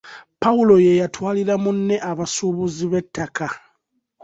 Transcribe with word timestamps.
Pawulo 0.41 0.73
ye 0.85 0.93
yatwalira 1.01 1.53
munne 1.63 1.95
abasuubuzi 2.11 2.85
b'ettaka! 2.91 3.45